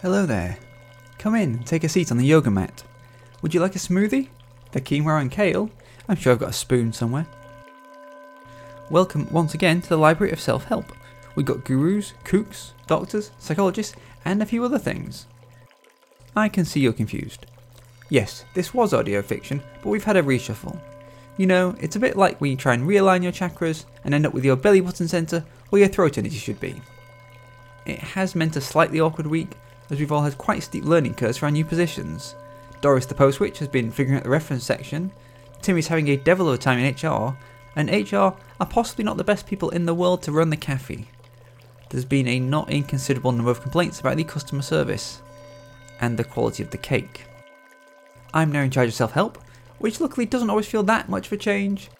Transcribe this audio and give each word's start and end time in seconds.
Hello 0.00 0.26
there. 0.26 0.56
Come 1.18 1.34
in 1.34 1.54
and 1.54 1.66
take 1.66 1.82
a 1.82 1.88
seat 1.88 2.12
on 2.12 2.18
the 2.18 2.24
yoga 2.24 2.52
mat. 2.52 2.84
Would 3.42 3.52
you 3.52 3.58
like 3.58 3.74
a 3.74 3.80
smoothie? 3.80 4.28
The 4.70 4.80
quinoa 4.80 5.20
and 5.20 5.28
kale? 5.28 5.70
I'm 6.08 6.14
sure 6.14 6.32
I've 6.32 6.38
got 6.38 6.50
a 6.50 6.52
spoon 6.52 6.92
somewhere. 6.92 7.26
Welcome 8.90 9.26
once 9.32 9.54
again 9.54 9.82
to 9.82 9.88
the 9.88 9.96
Library 9.96 10.32
of 10.32 10.38
Self 10.38 10.66
Help. 10.66 10.92
We've 11.34 11.44
got 11.44 11.64
gurus, 11.64 12.12
kooks, 12.22 12.74
doctors, 12.86 13.32
psychologists, 13.40 13.96
and 14.24 14.40
a 14.40 14.46
few 14.46 14.64
other 14.64 14.78
things. 14.78 15.26
I 16.36 16.48
can 16.48 16.64
see 16.64 16.78
you're 16.78 16.92
confused. 16.92 17.46
Yes, 18.08 18.44
this 18.54 18.72
was 18.72 18.94
audio 18.94 19.20
fiction, 19.20 19.60
but 19.82 19.90
we've 19.90 20.04
had 20.04 20.16
a 20.16 20.22
reshuffle. 20.22 20.78
You 21.38 21.48
know, 21.48 21.74
it's 21.80 21.96
a 21.96 22.00
bit 22.00 22.16
like 22.16 22.40
when 22.40 22.52
you 22.52 22.56
try 22.56 22.74
and 22.74 22.86
realign 22.88 23.24
your 23.24 23.32
chakras 23.32 23.84
and 24.04 24.14
end 24.14 24.26
up 24.26 24.32
with 24.32 24.44
your 24.44 24.54
belly 24.54 24.80
button 24.80 25.08
centre 25.08 25.44
where 25.70 25.80
your 25.80 25.88
throat 25.88 26.18
energy 26.18 26.38
should 26.38 26.60
be. 26.60 26.80
It 27.84 27.98
has 27.98 28.36
meant 28.36 28.54
a 28.54 28.60
slightly 28.60 29.00
awkward 29.00 29.26
week, 29.26 29.56
as 29.90 29.98
we've 29.98 30.12
all 30.12 30.22
had 30.22 30.38
quite 30.38 30.62
steep 30.62 30.84
learning 30.84 31.14
curves 31.14 31.38
for 31.38 31.46
our 31.46 31.52
new 31.52 31.64
positions. 31.64 32.34
Doris 32.80 33.06
the 33.06 33.14
Post 33.14 33.40
Witch 33.40 33.58
has 33.58 33.68
been 33.68 33.90
figuring 33.90 34.18
out 34.18 34.24
the 34.24 34.30
reference 34.30 34.64
section, 34.64 35.10
Tim 35.62 35.76
is 35.76 35.88
having 35.88 36.08
a 36.08 36.16
devil 36.16 36.48
of 36.48 36.54
a 36.54 36.58
time 36.58 36.78
in 36.78 36.94
HR, 36.94 37.36
and 37.76 37.90
HR 37.90 38.34
are 38.60 38.66
possibly 38.68 39.04
not 39.04 39.16
the 39.16 39.24
best 39.24 39.46
people 39.46 39.70
in 39.70 39.86
the 39.86 39.94
world 39.94 40.22
to 40.22 40.32
run 40.32 40.50
the 40.50 40.56
cafe. 40.56 41.06
There's 41.90 42.04
been 42.04 42.28
a 42.28 42.40
not 42.40 42.70
inconsiderable 42.70 43.32
number 43.32 43.50
of 43.50 43.62
complaints 43.62 44.00
about 44.00 44.16
the 44.16 44.24
customer 44.24 44.62
service 44.62 45.22
and 46.00 46.16
the 46.16 46.24
quality 46.24 46.62
of 46.62 46.70
the 46.70 46.78
cake. 46.78 47.24
I'm 48.32 48.52
now 48.52 48.62
in 48.62 48.70
charge 48.70 48.88
of 48.88 48.94
self 48.94 49.12
help, 49.12 49.38
which 49.78 50.00
luckily 50.00 50.26
doesn't 50.26 50.50
always 50.50 50.68
feel 50.68 50.82
that 50.84 51.08
much 51.08 51.26
of 51.26 51.32
a 51.32 51.36
change. 51.36 51.90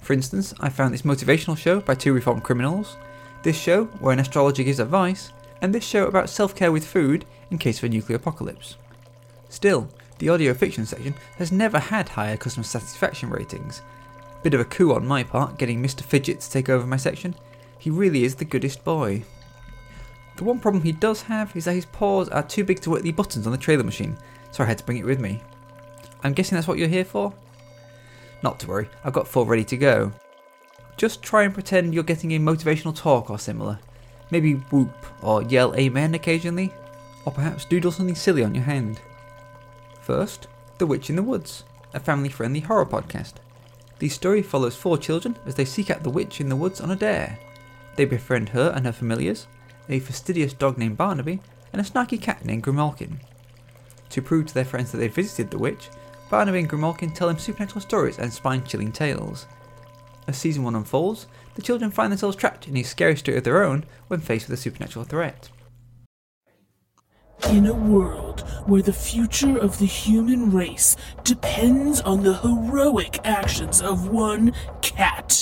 For 0.00 0.14
instance, 0.14 0.54
I 0.60 0.70
found 0.70 0.94
this 0.94 1.02
motivational 1.02 1.56
show 1.56 1.80
by 1.80 1.94
two 1.94 2.14
reformed 2.14 2.42
criminals, 2.42 2.96
this 3.42 3.58
show 3.58 3.84
where 4.00 4.12
an 4.12 4.20
astrologer 4.20 4.62
gives 4.62 4.80
advice, 4.80 5.32
and 5.60 5.74
this 5.74 5.84
show 5.84 6.06
about 6.06 6.30
self 6.30 6.54
care 6.54 6.72
with 6.72 6.86
food 6.86 7.24
in 7.50 7.58
case 7.58 7.78
of 7.78 7.84
a 7.84 7.88
nuclear 7.88 8.16
apocalypse. 8.16 8.76
Still, 9.48 9.88
the 10.18 10.28
audio 10.28 10.54
fiction 10.54 10.86
section 10.86 11.14
has 11.38 11.50
never 11.50 11.78
had 11.78 12.08
higher 12.08 12.36
customer 12.36 12.64
satisfaction 12.64 13.30
ratings. 13.30 13.82
Bit 14.42 14.54
of 14.54 14.60
a 14.60 14.64
coup 14.64 14.92
on 14.92 15.06
my 15.06 15.22
part 15.22 15.58
getting 15.58 15.82
Mr. 15.82 16.02
Fidget 16.02 16.40
to 16.40 16.50
take 16.50 16.68
over 16.68 16.86
my 16.86 16.96
section. 16.96 17.34
He 17.78 17.90
really 17.90 18.24
is 18.24 18.34
the 18.34 18.44
goodest 18.44 18.84
boy. 18.84 19.24
The 20.36 20.44
one 20.44 20.58
problem 20.58 20.82
he 20.82 20.92
does 20.92 21.22
have 21.22 21.54
is 21.56 21.64
that 21.64 21.74
his 21.74 21.86
paws 21.86 22.28
are 22.28 22.42
too 22.42 22.64
big 22.64 22.80
to 22.80 22.90
work 22.90 23.02
the 23.02 23.12
buttons 23.12 23.46
on 23.46 23.52
the 23.52 23.58
trailer 23.58 23.84
machine, 23.84 24.16
so 24.52 24.62
I 24.62 24.66
had 24.66 24.78
to 24.78 24.84
bring 24.84 24.98
it 24.98 25.04
with 25.04 25.20
me. 25.20 25.42
I'm 26.22 26.32
guessing 26.32 26.56
that's 26.56 26.68
what 26.68 26.78
you're 26.78 26.88
here 26.88 27.04
for? 27.04 27.32
Not 28.42 28.58
to 28.60 28.68
worry, 28.68 28.88
I've 29.04 29.12
got 29.12 29.28
four 29.28 29.44
ready 29.46 29.64
to 29.64 29.76
go. 29.76 30.12
Just 30.96 31.22
try 31.22 31.42
and 31.42 31.52
pretend 31.52 31.94
you're 31.94 32.02
getting 32.02 32.32
a 32.32 32.38
motivational 32.38 32.94
talk 32.94 33.30
or 33.30 33.38
similar. 33.38 33.78
Maybe 34.30 34.54
whoop 34.54 35.06
or 35.22 35.42
yell 35.42 35.74
amen 35.74 36.14
occasionally, 36.14 36.72
or 37.24 37.32
perhaps 37.32 37.64
doodle 37.64 37.92
something 37.92 38.14
silly 38.14 38.44
on 38.44 38.54
your 38.54 38.64
hand. 38.64 39.00
First, 40.00 40.46
The 40.78 40.86
Witch 40.86 41.10
in 41.10 41.16
the 41.16 41.22
Woods, 41.22 41.64
a 41.92 42.00
family 42.00 42.28
friendly 42.28 42.60
horror 42.60 42.86
podcast. 42.86 43.34
The 43.98 44.08
story 44.08 44.42
follows 44.42 44.76
four 44.76 44.96
children 44.96 45.36
as 45.44 45.54
they 45.54 45.64
seek 45.64 45.90
out 45.90 46.02
the 46.02 46.10
witch 46.10 46.40
in 46.40 46.48
the 46.48 46.56
woods 46.56 46.80
on 46.80 46.90
a 46.90 46.96
dare. 46.96 47.38
They 47.96 48.06
befriend 48.06 48.50
her 48.50 48.72
and 48.74 48.86
her 48.86 48.92
familiars, 48.92 49.46
a 49.88 49.98
fastidious 49.98 50.54
dog 50.54 50.78
named 50.78 50.96
Barnaby, 50.96 51.40
and 51.72 51.80
a 51.80 51.84
snarky 51.84 52.20
cat 52.20 52.44
named 52.44 52.62
Grimalkin. 52.62 53.18
To 54.10 54.22
prove 54.22 54.46
to 54.46 54.54
their 54.54 54.64
friends 54.64 54.90
that 54.90 54.98
they 54.98 55.08
visited 55.08 55.50
the 55.50 55.58
witch, 55.58 55.88
Barnaby 56.30 56.60
and 56.60 56.70
Grimalkin 56.70 57.14
tell 57.14 57.28
them 57.28 57.38
supernatural 57.38 57.80
stories 57.80 58.18
and 58.18 58.32
spine 58.32 58.64
chilling 58.64 58.92
tales. 58.92 59.46
As 60.30 60.38
season 60.38 60.62
1 60.62 60.76
unfolds, 60.76 61.26
the 61.56 61.62
children 61.62 61.90
find 61.90 62.12
themselves 62.12 62.36
trapped 62.36 62.68
in 62.68 62.76
a 62.76 62.84
scary 62.84 63.16
story 63.16 63.38
of 63.38 63.42
their 63.42 63.64
own 63.64 63.82
when 64.06 64.20
faced 64.20 64.48
with 64.48 64.56
a 64.56 64.62
supernatural 64.62 65.04
threat. 65.04 65.48
In 67.48 67.66
a 67.66 67.74
world 67.74 68.42
where 68.64 68.80
the 68.80 68.92
future 68.92 69.58
of 69.58 69.80
the 69.80 69.86
human 69.86 70.52
race 70.52 70.94
depends 71.24 72.00
on 72.02 72.22
the 72.22 72.34
heroic 72.34 73.18
actions 73.24 73.82
of 73.82 74.06
one 74.06 74.52
cat, 74.82 75.32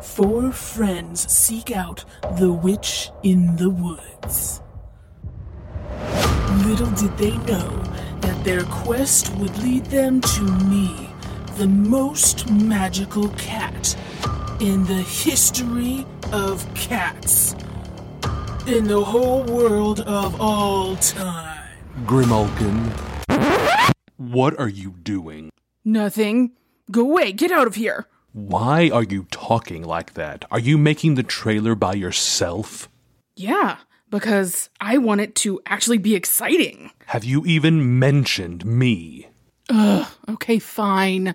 four 0.00 0.52
friends 0.52 1.28
seek 1.28 1.72
out 1.72 2.04
the 2.38 2.52
witch 2.52 3.10
in 3.24 3.56
the 3.56 3.70
woods. 3.70 4.62
Little 6.64 6.92
did 6.92 7.18
they 7.18 7.36
know 7.38 7.82
that 8.20 8.44
their 8.44 8.62
quest 8.66 9.34
would 9.34 9.58
lead 9.64 9.86
them 9.86 10.20
to 10.20 10.42
me, 10.42 11.09
the 11.60 11.68
most 11.68 12.50
magical 12.50 13.28
cat 13.36 13.94
in 14.60 14.82
the 14.86 15.02
history 15.02 16.06
of 16.32 16.66
cats 16.74 17.54
in 18.66 18.84
the 18.84 19.04
whole 19.04 19.42
world 19.42 20.00
of 20.00 20.40
all 20.40 20.96
time. 20.96 21.62
Grimalkin. 22.06 22.90
What 24.16 24.58
are 24.58 24.70
you 24.70 24.92
doing? 25.02 25.50
Nothing. 25.84 26.52
Go 26.90 27.02
away. 27.02 27.30
Get 27.32 27.50
out 27.50 27.66
of 27.66 27.74
here. 27.74 28.06
Why 28.32 28.88
are 28.88 29.02
you 29.02 29.26
talking 29.30 29.84
like 29.84 30.14
that? 30.14 30.46
Are 30.50 30.58
you 30.58 30.78
making 30.78 31.16
the 31.16 31.22
trailer 31.22 31.74
by 31.74 31.92
yourself? 31.92 32.88
Yeah, 33.36 33.76
because 34.08 34.70
I 34.80 34.96
want 34.96 35.20
it 35.20 35.34
to 35.44 35.60
actually 35.66 35.98
be 35.98 36.14
exciting. 36.14 36.90
Have 37.08 37.24
you 37.24 37.44
even 37.44 37.98
mentioned 37.98 38.64
me? 38.64 39.26
Ugh, 39.68 40.08
okay, 40.26 40.58
fine. 40.58 41.34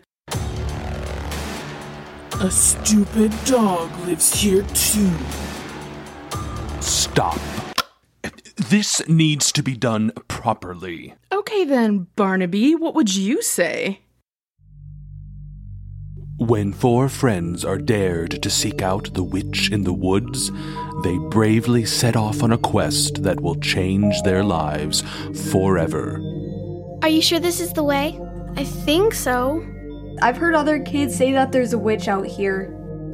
A 2.42 2.52
stupid 2.52 3.32
dog 3.46 3.90
lives 4.06 4.34
here 4.42 4.64
too. 4.74 5.10
Stop. 6.82 7.40
This 8.58 9.08
needs 9.08 9.54
to 9.54 9.64
be 9.64 9.78
done 9.78 10.12
properly. 10.28 11.16
Okay 11.32 11.64
then, 11.64 12.08
Barnaby, 12.18 12.76
what 12.76 12.94
would 12.94 13.16
you 13.16 13.42
say? 13.42 14.02
When 16.38 16.74
four 16.74 17.08
friends 17.08 17.64
are 17.64 17.78
dared 17.78 18.44
to 18.44 18.50
seek 18.50 18.82
out 18.82 19.14
the 19.14 19.24
witch 19.24 19.72
in 19.72 19.86
the 19.86 19.94
woods, 19.94 20.52
they 21.04 21.18
bravely 21.30 21.86
set 21.86 22.18
off 22.18 22.44
on 22.44 22.52
a 22.52 22.58
quest 22.58 23.24
that 23.24 23.40
will 23.40 23.56
change 23.56 24.22
their 24.24 24.44
lives 24.44 25.04
forever. 25.52 26.20
Are 27.02 27.10
you 27.10 27.22
sure 27.22 27.40
this 27.40 27.62
is 27.62 27.72
the 27.72 27.84
way? 27.84 28.20
I 28.58 28.66
think 28.66 29.14
so. 29.14 29.66
I've 30.22 30.38
heard 30.38 30.56
other 30.56 30.80
kids 30.80 31.16
say 31.16 31.32
that 31.34 31.52
there's 31.52 31.74
a 31.74 31.78
witch 31.78 32.08
out 32.08 32.26
here. 32.26 32.72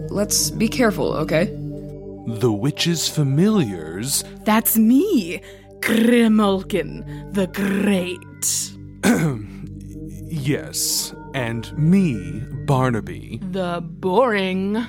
Let's 0.09 0.51
be 0.51 0.67
careful, 0.67 1.13
okay? 1.13 1.45
The 2.27 2.51
witch's 2.51 3.07
familiars. 3.07 4.23
That's 4.43 4.77
me, 4.77 5.41
Grimalkin 5.79 7.33
the 7.33 7.47
Great. 7.47 8.21
yes, 10.27 11.15
and 11.33 11.77
me, 11.77 12.41
Barnaby. 12.65 13.39
The 13.51 13.81
boring. 13.81 14.85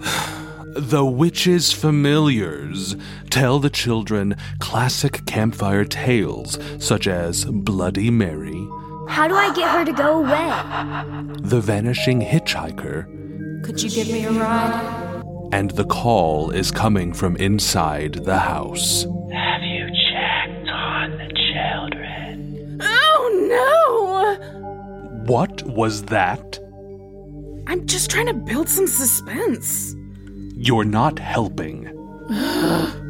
The 0.74 1.04
witch's 1.04 1.70
familiars 1.70 2.96
tell 3.28 3.58
the 3.58 3.68
children 3.68 4.36
classic 4.58 5.26
campfire 5.26 5.84
tales 5.84 6.58
such 6.78 7.06
as 7.06 7.44
Bloody 7.44 8.08
Mary, 8.10 8.66
How 9.08 9.28
do 9.28 9.34
I 9.34 9.52
get 9.54 9.70
her 9.70 9.84
to 9.84 9.92
go 9.92 10.18
away? 10.18 10.48
The 11.42 11.60
Vanishing 11.60 12.20
Hitchhiker, 12.20 13.64
Could 13.64 13.82
you 13.82 13.90
give 13.90 14.08
me 14.08 14.24
a 14.24 14.32
ride? 14.32 15.22
and 15.52 15.70
the 15.72 15.84
call 15.84 16.50
is 16.50 16.70
coming 16.70 17.12
from 17.12 17.36
inside 17.36 18.14
the 18.24 18.38
house. 18.38 19.02
Have 19.02 19.62
you 19.62 19.86
checked 20.10 20.68
on 20.68 21.10
the 21.18 21.28
children? 21.52 22.78
Oh 22.80 24.38
no! 24.38 25.24
What 25.26 25.62
was 25.64 26.04
that? 26.04 26.58
I'm 27.66 27.86
just 27.86 28.10
trying 28.10 28.26
to 28.26 28.34
build 28.34 28.68
some 28.68 28.86
suspense. 28.86 29.94
You're 30.56 30.84
not 30.84 31.18
helping. 31.18 31.90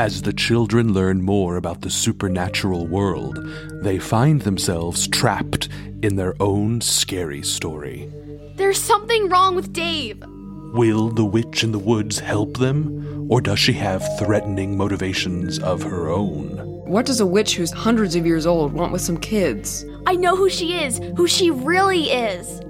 As 0.00 0.22
the 0.22 0.32
children 0.32 0.94
learn 0.94 1.20
more 1.20 1.56
about 1.56 1.82
the 1.82 1.90
supernatural 1.90 2.86
world, 2.86 3.38
they 3.82 3.98
find 3.98 4.40
themselves 4.40 5.06
trapped 5.06 5.68
in 6.00 6.16
their 6.16 6.34
own 6.40 6.80
scary 6.80 7.42
story. 7.42 8.10
There's 8.56 8.82
something 8.82 9.28
wrong 9.28 9.54
with 9.54 9.74
Dave. 9.74 10.24
Will 10.72 11.10
the 11.10 11.26
witch 11.26 11.62
in 11.62 11.72
the 11.72 11.78
woods 11.78 12.18
help 12.18 12.56
them, 12.56 13.26
or 13.30 13.42
does 13.42 13.58
she 13.58 13.74
have 13.74 14.02
threatening 14.18 14.74
motivations 14.74 15.58
of 15.58 15.82
her 15.82 16.08
own? 16.08 16.56
What 16.86 17.04
does 17.04 17.20
a 17.20 17.26
witch 17.26 17.56
who's 17.56 17.70
hundreds 17.70 18.16
of 18.16 18.24
years 18.24 18.46
old 18.46 18.72
want 18.72 18.92
with 18.92 19.02
some 19.02 19.18
kids? 19.18 19.84
I 20.06 20.16
know 20.16 20.34
who 20.34 20.48
she 20.48 20.82
is, 20.82 20.98
who 21.14 21.26
she 21.26 21.50
really 21.50 22.04
is. 22.04 22.60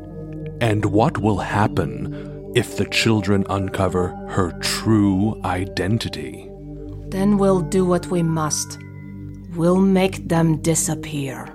And 0.60 0.84
what 0.86 1.18
will 1.18 1.38
happen 1.38 2.52
if 2.56 2.76
the 2.76 2.86
children 2.86 3.46
uncover 3.48 4.08
her 4.30 4.50
true 4.60 5.40
identity? 5.44 6.49
Then 7.10 7.38
we'll 7.38 7.60
do 7.60 7.84
what 7.84 8.06
we 8.06 8.22
must. 8.22 8.78
We'll 9.54 9.80
make 9.80 10.28
them 10.28 10.62
disappear. 10.62 11.52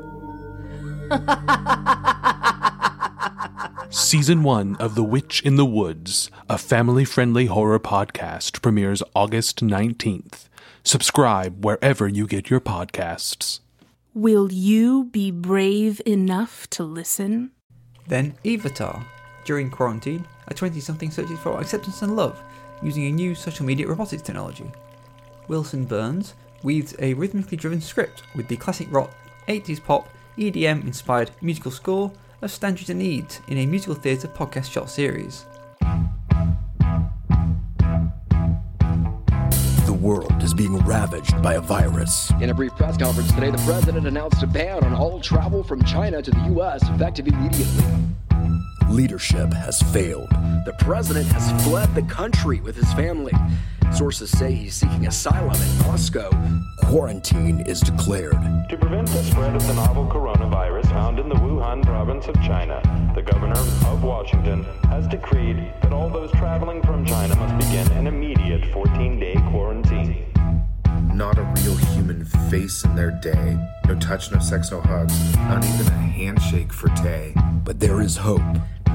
Season 3.90 4.44
1 4.44 4.76
of 4.76 4.96
The 4.96 5.04
Witch 5.04 5.42
in 5.44 5.56
the 5.56 5.66
Woods, 5.66 6.30
a 6.50 6.58
family 6.58 7.06
friendly 7.06 7.46
horror 7.46 7.80
podcast, 7.80 8.62
premieres 8.62 9.02
August 9.16 9.64
19th. 9.64 10.50
Subscribe 10.84 11.64
wherever 11.64 12.06
you 12.06 12.28
get 12.28 12.50
your 12.50 12.60
podcasts. 12.60 13.62
Will 14.14 14.52
you 14.52 15.06
be 15.06 15.32
brave 15.32 16.02
enough 16.06 16.70
to 16.72 16.84
listen? 16.84 17.52
Then 18.08 18.36
Evatar. 18.44 19.06
During 19.46 19.72
quarantine, 19.72 20.28
a 20.50 20.54
20 20.54 20.82
something 20.82 21.12
searches 21.12 21.40
for 21.40 21.62
acceptance 21.62 22.02
and 22.02 22.18
love 22.18 22.42
using 22.84 23.06
a 23.06 23.12
new 23.12 23.36
social 23.36 23.66
media 23.66 23.88
robotics 23.88 24.22
technology. 24.22 24.70
Wilson 25.48 25.86
Burns 25.86 26.34
weaves 26.64 26.96
a 27.00 27.14
rhythmically 27.14 27.58
driven 27.58 27.82
script 27.82 28.24
with 28.36 28.48
the 28.48 28.58
classic 28.58 28.88
rock, 28.92 29.12
80s 29.48 29.84
pop, 29.84 30.10
EDM 30.38 30.84
inspired 30.84 31.32
musical 31.42 31.72
score 31.72 32.12
of 32.42 32.52
Standards 32.52 32.90
and 32.90 33.00
Needs 33.00 33.40
in 33.48 33.58
a 33.60 33.66
musical 33.66 33.96
theatre 33.96 34.28
podcast 34.28 34.72
short 34.72 34.90
series. 34.90 35.46
The 39.86 39.94
world 39.94 40.44
is 40.44 40.54
being 40.54 40.78
ravaged 40.80 41.42
by 41.42 41.54
a 41.54 41.62
virus. 41.62 42.32
In 42.42 42.50
a 42.50 42.54
brief 42.54 42.76
press 42.76 42.98
conference 42.98 43.32
today, 43.32 43.52
the 43.52 43.58
president 43.60 44.08
announced 44.08 44.44
a 44.44 44.48
ban 44.48 44.84
on 44.84 44.94
all 44.94 45.20
travel 45.20 45.64
from 45.64 45.84
China 45.84 46.22
to 46.22 46.32
the 46.32 46.42
U.S. 46.48 46.84
effective 46.90 47.28
immediately. 47.28 47.86
Leadership 48.90 49.52
has 49.54 49.82
failed. 49.94 50.30
The 50.66 50.76
president 50.80 51.28
has 51.28 51.64
fled 51.64 51.94
the 51.96 52.04
country 52.04 52.62
with 52.62 52.76
his 52.76 52.92
family. 52.94 53.34
Sources 53.94 54.30
say 54.30 54.54
he's 54.54 54.76
seeking 54.76 55.08
asylum 55.08 55.56
in 55.56 55.78
Moscow. 55.80 56.30
Quarantine 56.78 57.62
is 57.62 57.80
declared. 57.82 58.38
To 58.70 58.78
prevent 58.78 59.08
the 59.08 59.24
spread 59.24 59.56
of 59.56 59.66
the 59.68 59.74
novel 59.74 60.06
coronavirus 60.08 60.86
found 60.88 61.20
in 61.20 61.30
the 61.30 61.36
Wuhan 61.36 61.84
province 61.84 62.28
of 62.28 62.36
China, 62.36 62.82
the 63.16 63.22
governor 63.22 63.60
of 63.60 64.04
Washington 64.04 64.64
has 64.90 65.08
decreed 65.08 65.58
that 65.82 65.94
all 65.94 66.10
those 66.10 66.32
traveling 66.32 66.82
from 66.84 67.06
China 67.06 67.36
must 67.36 67.58
begin 67.58 67.90
an 67.94 68.08
immediate 68.08 68.66
14 68.74 69.20
day 69.20 69.36
quarantine. 69.50 70.26
Not 71.14 71.38
a 71.38 71.44
real 71.44 71.76
human 71.78 72.26
face 72.50 72.84
in 72.84 72.96
their 72.96 73.12
day. 73.12 73.58
No 73.88 73.96
touch, 73.96 74.32
no 74.32 74.40
sex, 74.40 74.72
no 74.72 74.82
hugs. 74.82 75.36
Not 75.38 75.64
even 75.64 75.88
a 75.88 75.92
handshake 75.92 76.74
for 76.74 76.90
Tay. 76.90 77.34
But 77.64 77.80
there 77.80 78.02
is 78.02 78.18
hope. 78.18 78.42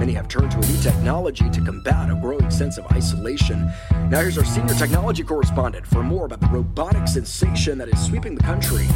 Many 0.00 0.14
have 0.14 0.28
turned 0.28 0.50
to 0.52 0.56
a 0.56 0.60
new 0.62 0.80
technology 0.80 1.50
to 1.50 1.60
combat 1.60 2.10
a 2.10 2.14
growing 2.14 2.50
sense 2.50 2.78
of 2.78 2.86
isolation. 2.86 3.70
Now, 4.08 4.20
here's 4.20 4.38
our 4.38 4.46
senior 4.46 4.72
technology 4.72 5.22
correspondent 5.22 5.86
for 5.86 6.02
more 6.02 6.24
about 6.24 6.40
the 6.40 6.46
robotic 6.46 7.06
sensation 7.06 7.76
that 7.76 7.88
is 7.90 8.02
sweeping 8.02 8.34
the 8.34 8.42
country. 8.42 8.88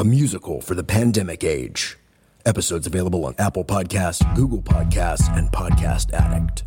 A 0.00 0.04
musical 0.04 0.62
for 0.62 0.74
the 0.74 0.82
pandemic 0.82 1.44
age. 1.44 1.98
Episodes 2.46 2.86
available 2.86 3.26
on 3.26 3.34
Apple 3.38 3.66
Podcasts, 3.66 4.24
Google 4.34 4.62
Podcasts, 4.62 5.28
and 5.36 5.50
Podcast 5.50 6.10
Addict. 6.14 6.62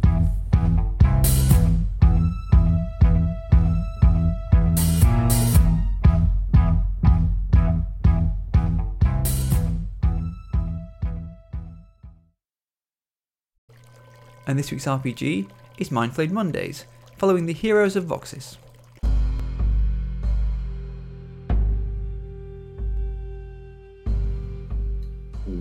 And 14.45 14.59
this 14.59 14.69
week's 14.69 14.85
RPG 14.85 15.49
is 15.79 15.89
Mindflayed 15.89 16.29
Mondays, 16.29 16.85
following 17.17 17.47
the 17.47 17.53
heroes 17.53 17.95
of 17.95 18.05
Voxis. 18.05 18.57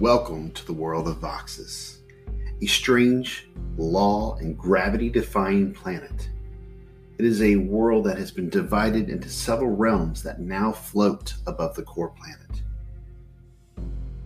Welcome 0.02 0.50
to 0.54 0.66
the 0.66 0.72
world 0.72 1.06
of 1.06 1.20
Voxis, 1.20 1.98
a 2.60 2.66
strange, 2.66 3.48
law 3.76 4.34
and 4.38 4.58
gravity 4.58 5.08
defying 5.08 5.72
planet. 5.72 6.28
It 7.18 7.24
is 7.24 7.40
a 7.40 7.54
world 7.54 8.06
that 8.06 8.18
has 8.18 8.32
been 8.32 8.50
divided 8.50 9.08
into 9.08 9.28
several 9.28 9.70
realms 9.70 10.24
that 10.24 10.40
now 10.40 10.72
float 10.72 11.34
above 11.46 11.76
the 11.76 11.84
core 11.84 12.08
planet. 12.08 12.62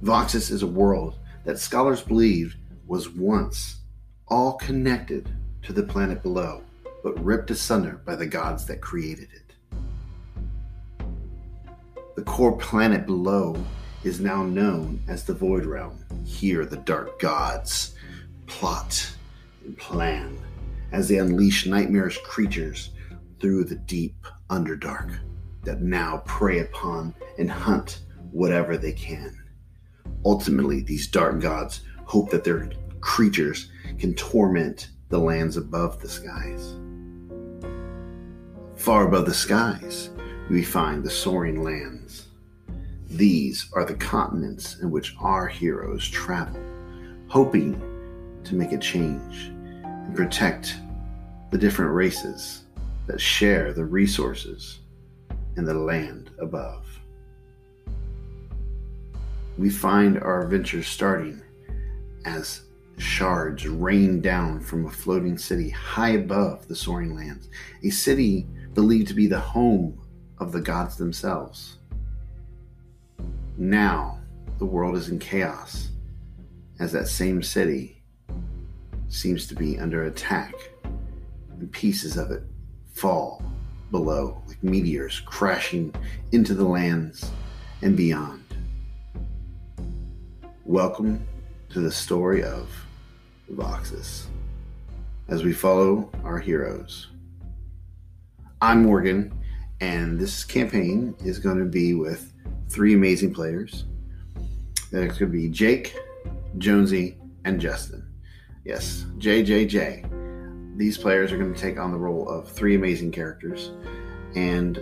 Voxis 0.02 0.50
is 0.50 0.62
a 0.62 0.66
world 0.66 1.18
that 1.44 1.58
scholars 1.58 2.00
believe 2.00 2.56
was 2.86 3.10
once 3.10 3.80
all 4.28 4.54
connected 4.54 5.28
to 5.64 5.74
the 5.74 5.82
planet 5.82 6.22
below, 6.22 6.62
but 7.02 7.22
ripped 7.22 7.50
asunder 7.50 8.00
by 8.06 8.16
the 8.16 8.24
gods 8.24 8.64
that 8.64 8.80
created 8.80 9.28
it. 9.34 9.52
The 12.14 12.22
core 12.22 12.56
planet 12.56 13.04
below 13.04 13.62
is 14.04 14.20
now 14.20 14.42
known 14.42 15.00
as 15.08 15.24
the 15.24 15.34
Void 15.34 15.64
Realm. 15.64 16.04
Here, 16.24 16.64
the 16.64 16.76
dark 16.78 17.18
gods 17.18 17.94
plot 18.46 19.10
and 19.64 19.76
plan 19.78 20.38
as 20.92 21.08
they 21.08 21.18
unleash 21.18 21.66
nightmarish 21.66 22.18
creatures 22.18 22.90
through 23.40 23.64
the 23.64 23.74
deep 23.74 24.26
Underdark 24.50 25.18
that 25.64 25.82
now 25.82 26.22
prey 26.24 26.60
upon 26.60 27.14
and 27.38 27.50
hunt 27.50 28.02
whatever 28.30 28.76
they 28.76 28.92
can. 28.92 29.36
Ultimately, 30.24 30.82
these 30.82 31.08
dark 31.08 31.40
gods 31.40 31.80
hope 32.04 32.30
that 32.30 32.44
their 32.44 32.70
creatures 33.00 33.70
can 33.98 34.14
torment 34.14 34.90
the 35.08 35.18
lands 35.18 35.56
above 35.56 36.00
the 36.00 36.08
skies. 36.08 36.76
Far 38.76 39.08
above 39.08 39.26
the 39.26 39.34
skies, 39.34 40.10
we 40.48 40.62
find 40.62 41.02
the 41.02 41.10
soaring 41.10 41.62
lands. 41.62 42.25
These 43.08 43.68
are 43.72 43.84
the 43.84 43.94
continents 43.94 44.80
in 44.80 44.90
which 44.90 45.14
our 45.20 45.46
heroes 45.46 46.06
travel, 46.08 46.60
hoping 47.28 47.80
to 48.44 48.54
make 48.54 48.72
a 48.72 48.78
change 48.78 49.46
and 49.84 50.14
protect 50.14 50.76
the 51.50 51.58
different 51.58 51.92
races 51.92 52.64
that 53.06 53.20
share 53.20 53.72
the 53.72 53.84
resources 53.84 54.80
in 55.56 55.64
the 55.64 55.74
land 55.74 56.30
above. 56.38 56.84
We 59.56 59.70
find 59.70 60.18
our 60.18 60.42
adventures 60.42 60.88
starting 60.88 61.40
as 62.24 62.62
shards 62.98 63.66
rain 63.66 64.20
down 64.20 64.60
from 64.60 64.86
a 64.86 64.90
floating 64.90 65.38
city 65.38 65.70
high 65.70 66.10
above 66.10 66.66
the 66.66 66.76
soaring 66.76 67.14
lands, 67.14 67.48
a 67.84 67.90
city 67.90 68.46
believed 68.74 69.08
to 69.08 69.14
be 69.14 69.26
the 69.26 69.38
home 69.38 69.98
of 70.38 70.52
the 70.52 70.60
gods 70.60 70.96
themselves. 70.96 71.78
Now, 73.58 74.18
the 74.58 74.66
world 74.66 74.96
is 74.96 75.08
in 75.08 75.18
chaos 75.18 75.88
as 76.78 76.92
that 76.92 77.08
same 77.08 77.42
city 77.42 78.02
seems 79.08 79.46
to 79.46 79.54
be 79.54 79.78
under 79.78 80.04
attack 80.04 80.52
and 80.84 81.72
pieces 81.72 82.18
of 82.18 82.30
it 82.30 82.42
fall 82.92 83.42
below 83.90 84.42
like 84.46 84.62
meteors 84.62 85.20
crashing 85.20 85.94
into 86.32 86.52
the 86.52 86.66
lands 86.66 87.30
and 87.80 87.96
beyond. 87.96 88.44
Welcome 90.66 91.26
to 91.70 91.80
the 91.80 91.90
story 91.90 92.44
of 92.44 92.68
Voxis 93.50 94.26
as 95.28 95.44
we 95.44 95.54
follow 95.54 96.10
our 96.24 96.38
heroes. 96.38 97.06
I'm 98.60 98.82
Morgan, 98.82 99.32
and 99.80 100.20
this 100.20 100.44
campaign 100.44 101.14
is 101.24 101.38
going 101.38 101.58
to 101.58 101.64
be 101.64 101.94
with 101.94 102.34
three 102.76 102.92
amazing 102.92 103.32
players. 103.32 103.86
There's 104.92 105.18
going 105.18 105.32
to 105.32 105.38
be 105.38 105.48
Jake, 105.48 105.96
Jonesy, 106.58 107.16
and 107.46 107.58
Justin. 107.58 108.06
Yes, 108.66 109.06
JJJ. 109.16 110.76
These 110.76 110.98
players 110.98 111.32
are 111.32 111.38
going 111.38 111.54
to 111.54 111.58
take 111.58 111.78
on 111.78 111.90
the 111.90 111.96
role 111.96 112.28
of 112.28 112.50
three 112.50 112.74
amazing 112.74 113.12
characters, 113.12 113.70
and 114.34 114.78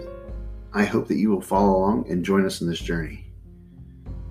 I 0.73 0.83
hope 0.85 1.07
that 1.07 1.19
you 1.19 1.31
will 1.31 1.41
follow 1.41 1.77
along 1.77 2.11
and 2.11 2.25
join 2.25 2.45
us 2.45 2.63
in 2.63 2.69
this 2.69 2.81
journey. 2.81 3.27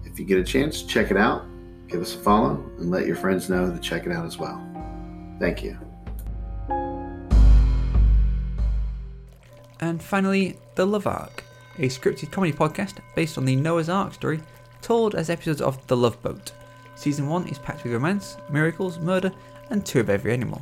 If 0.04 0.20
you 0.20 0.26
get 0.26 0.40
a 0.40 0.44
chance, 0.44 0.84
check 0.84 1.10
it 1.10 1.16
out, 1.16 1.46
give 1.88 2.02
us 2.02 2.16
a 2.16 2.18
follow, 2.18 2.56
and 2.80 2.92
let 2.92 3.08
your 3.08 3.16
friends 3.16 3.50
know 3.50 3.72
to 3.72 3.80
check 3.80 4.06
it 4.06 4.12
out 4.12 4.26
as 4.26 4.38
well. 4.38 4.62
Thank 5.40 5.64
you. 5.64 5.78
And 9.80 10.04
finally, 10.04 10.58
The 10.76 10.86
Ark, 11.06 11.43
a 11.78 11.88
scripted 11.88 12.32
comedy 12.32 12.54
podcast 12.54 12.96
based 13.16 13.38
on 13.38 13.46
the 13.46 13.56
Noah's 13.56 13.90
Ark 13.90 14.14
story, 14.14 14.40
told 14.82 15.16
as 15.16 15.30
episodes 15.30 15.62
of 15.62 15.86
The 15.88 15.98
Love 15.98 16.22
Boat. 16.22 16.52
Season 16.96 17.28
1 17.28 17.48
is 17.48 17.60
packed 17.60 17.84
with 17.84 17.94
romance, 17.94 18.38
miracles, 18.50 19.00
murder, 19.00 19.32
and 19.70 19.86
two 19.86 20.00
of 20.00 20.10
every 20.10 20.34
animal. 20.34 20.62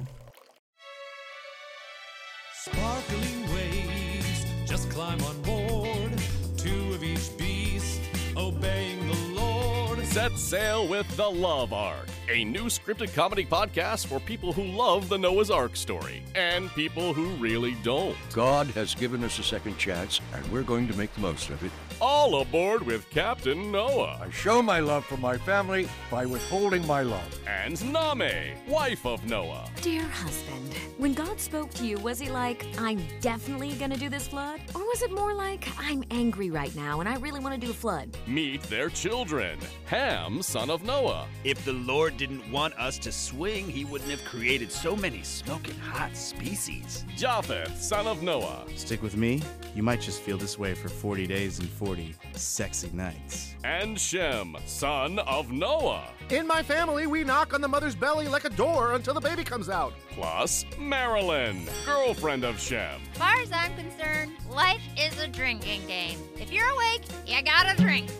Sparkling 2.53 3.53
waves, 3.53 4.45
just 4.65 4.89
climb 4.89 5.21
on 5.23 5.41
board. 5.41 6.11
Two 6.57 6.93
of 6.93 7.03
each 7.03 7.37
beast, 7.37 8.01
obeying 8.37 9.07
the 9.07 9.39
Lord. 9.41 9.99
Set 10.05 10.31
sail 10.37 10.87
with 10.87 11.07
The 11.17 11.29
Love 11.29 11.73
Ark, 11.73 12.07
a 12.31 12.45
new 12.45 12.65
scripted 12.65 13.13
comedy 13.13 13.45
podcast 13.45 14.07
for 14.07 14.17
people 14.21 14.53
who 14.53 14.63
love 14.63 15.09
the 15.09 15.17
Noah's 15.17 15.51
Ark 15.51 15.75
story 15.75 16.23
and 16.33 16.69
people 16.69 17.13
who 17.13 17.25
really 17.43 17.75
don't. 17.83 18.15
God 18.31 18.67
has 18.67 18.95
given 18.95 19.21
us 19.25 19.37
a 19.37 19.43
second 19.43 19.77
chance, 19.77 20.21
and 20.33 20.49
we're 20.49 20.63
going 20.63 20.87
to 20.87 20.97
make 20.97 21.13
the 21.13 21.19
most 21.19 21.49
of 21.49 21.61
it. 21.61 21.71
All 21.99 22.39
aboard 22.41 22.83
with 22.83 23.09
Captain 23.09 23.69
Noah. 23.69 24.21
I 24.23 24.29
show 24.29 24.61
my 24.61 24.79
love 24.79 25.03
for 25.05 25.17
my 25.17 25.37
family 25.39 25.89
by 26.09 26.25
withholding 26.25 26.87
my 26.87 27.01
love. 27.01 27.39
And 27.47 27.75
Naamah, 27.75 28.65
wife 28.65 29.05
of 29.05 29.25
Noah. 29.25 29.69
Dear 29.81 30.03
husband, 30.03 30.73
when 30.97 31.13
God 31.13 31.37
spoke 31.37 31.73
to 31.75 31.85
you, 31.85 31.97
was 31.99 32.17
he 32.17 32.29
like, 32.29 32.65
I'm 32.77 33.03
definitely 33.19 33.73
gonna 33.73 33.97
do 33.97 34.07
this 34.07 34.27
flood? 34.27 34.61
Or 34.73 34.81
was 34.81 35.01
it 35.01 35.11
more 35.11 35.33
like, 35.33 35.67
I'm 35.77 36.03
angry 36.11 36.49
right 36.49 36.73
now 36.75 37.01
and 37.01 37.09
I 37.09 37.17
really 37.17 37.41
wanna 37.41 37.57
do 37.57 37.71
a 37.71 37.73
flood? 37.73 38.09
Meet 38.25 38.63
their 38.63 38.89
children. 38.89 39.59
Ham, 39.85 40.41
son 40.41 40.69
of 40.69 40.83
Noah. 40.83 41.27
If 41.43 41.63
the 41.65 41.73
Lord 41.73 42.17
didn't 42.21 42.51
want 42.51 42.77
us 42.77 42.99
to 42.99 43.11
swing, 43.11 43.67
he 43.67 43.83
wouldn't 43.83 44.11
have 44.11 44.23
created 44.25 44.71
so 44.71 44.95
many 44.95 45.23
smoking 45.23 45.73
hot 45.79 46.15
species. 46.15 47.03
Japheth, 47.17 47.81
son 47.81 48.05
of 48.05 48.21
Noah. 48.21 48.63
Stick 48.75 49.01
with 49.01 49.17
me, 49.17 49.41
you 49.73 49.81
might 49.81 50.01
just 50.01 50.21
feel 50.21 50.37
this 50.37 50.59
way 50.59 50.75
for 50.75 50.87
40 50.87 51.25
days 51.25 51.57
and 51.57 51.67
40 51.67 52.13
sexy 52.33 52.91
nights. 52.93 53.55
And 53.63 53.99
Shem, 53.99 54.55
son 54.67 55.17
of 55.17 55.51
Noah. 55.51 56.09
In 56.29 56.45
my 56.45 56.61
family, 56.61 57.07
we 57.07 57.23
knock 57.23 57.55
on 57.55 57.61
the 57.61 57.67
mother's 57.67 57.95
belly 57.95 58.27
like 58.27 58.45
a 58.45 58.51
door 58.51 58.93
until 58.93 59.15
the 59.15 59.19
baby 59.19 59.43
comes 59.43 59.67
out. 59.67 59.91
Plus, 60.11 60.63
Marilyn, 60.77 61.67
girlfriend 61.87 62.43
of 62.43 62.59
Shem. 62.59 63.01
far 63.13 63.33
as 63.41 63.51
I'm 63.51 63.75
concerned, 63.75 64.33
life 64.51 64.83
is 64.95 65.19
a 65.19 65.27
drinking 65.27 65.87
game. 65.87 66.19
If 66.39 66.53
you're 66.53 66.69
awake, 66.69 67.01
you 67.25 67.41
gotta 67.41 67.75
drink. 67.81 68.11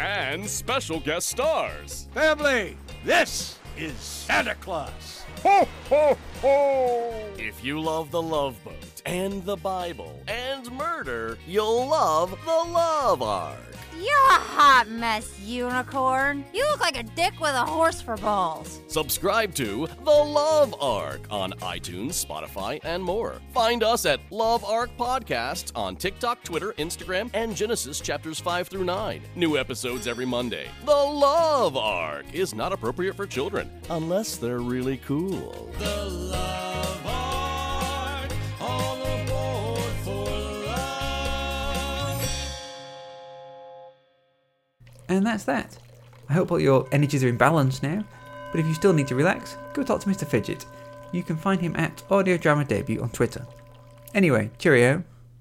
And 0.00 0.48
special 0.48 0.98
guest 0.98 1.28
stars. 1.28 2.08
Family, 2.14 2.78
this 3.04 3.58
is 3.76 3.94
Santa 3.94 4.54
Claus. 4.56 5.24
Ho, 5.42 5.66
ho, 5.88 6.18
ho! 6.42 7.24
If 7.38 7.64
you 7.64 7.80
love 7.80 8.10
the 8.10 8.20
Love 8.20 8.62
Boat 8.64 9.02
and 9.06 9.44
the 9.44 9.56
Bible 9.56 10.22
and 10.28 10.39
murder, 10.70 11.38
you'll 11.46 11.86
love 11.86 12.30
the 12.44 12.70
Love 12.72 13.22
Ark. 13.22 13.58
You're 14.00 14.30
a 14.30 14.40
hot 14.40 14.88
mess, 14.88 15.38
unicorn. 15.40 16.42
You 16.54 16.66
look 16.70 16.80
like 16.80 16.96
a 16.98 17.02
dick 17.02 17.38
with 17.38 17.50
a 17.50 17.66
horse 17.66 18.00
for 18.00 18.16
balls. 18.16 18.80
Subscribe 18.86 19.54
to 19.56 19.88
The 20.04 20.10
Love 20.10 20.74
Ark 20.80 21.20
on 21.30 21.52
iTunes, 21.60 22.24
Spotify, 22.24 22.80
and 22.82 23.02
more. 23.02 23.42
Find 23.52 23.82
us 23.82 24.06
at 24.06 24.20
Love 24.30 24.64
Ark 24.64 24.88
Podcasts 24.98 25.70
on 25.74 25.96
TikTok, 25.96 26.42
Twitter, 26.44 26.72
Instagram, 26.78 27.28
and 27.34 27.54
Genesis 27.54 28.00
chapters 28.00 28.40
5 28.40 28.68
through 28.68 28.84
9. 28.84 29.20
New 29.36 29.58
episodes 29.58 30.06
every 30.06 30.24
Monday. 30.24 30.68
The 30.86 30.92
Love 30.92 31.76
Ark 31.76 32.24
is 32.32 32.54
not 32.54 32.72
appropriate 32.72 33.16
for 33.16 33.26
children 33.26 33.70
unless 33.90 34.36
they're 34.36 34.60
really 34.60 34.96
cool. 34.96 35.70
The 35.78 36.04
Love 36.06 36.69
And 45.20 45.26
that's 45.26 45.44
that. 45.44 45.76
I 46.30 46.32
hope 46.32 46.50
all 46.50 46.58
your 46.58 46.88
energies 46.92 47.22
are 47.22 47.28
in 47.28 47.36
balance 47.36 47.82
now, 47.82 48.02
but 48.50 48.58
if 48.58 48.66
you 48.66 48.72
still 48.72 48.94
need 48.94 49.06
to 49.08 49.14
relax, 49.14 49.58
go 49.74 49.82
talk 49.82 50.00
to 50.00 50.08
Mr. 50.08 50.26
Fidget. 50.26 50.64
You 51.12 51.22
can 51.22 51.36
find 51.36 51.60
him 51.60 51.76
at 51.76 52.02
Audio 52.10 52.38
Drama 52.38 52.64
Debut 52.64 53.02
on 53.02 53.10
Twitter. 53.10 53.46
Anyway, 54.14 54.50
cheerio. 54.58 55.04